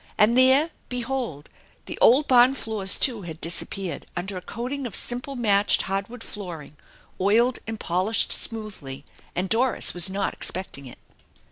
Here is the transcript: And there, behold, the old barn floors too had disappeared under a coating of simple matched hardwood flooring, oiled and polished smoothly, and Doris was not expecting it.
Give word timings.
And 0.17 0.35
there, 0.35 0.71
behold, 0.89 1.47
the 1.85 1.99
old 2.01 2.27
barn 2.27 2.55
floors 2.55 2.95
too 2.97 3.21
had 3.21 3.39
disappeared 3.39 4.07
under 4.17 4.35
a 4.35 4.41
coating 4.41 4.87
of 4.87 4.95
simple 4.95 5.35
matched 5.35 5.83
hardwood 5.83 6.23
flooring, 6.23 6.75
oiled 7.19 7.59
and 7.67 7.79
polished 7.79 8.31
smoothly, 8.31 9.05
and 9.35 9.47
Doris 9.47 9.93
was 9.93 10.09
not 10.09 10.33
expecting 10.33 10.87
it. 10.87 10.97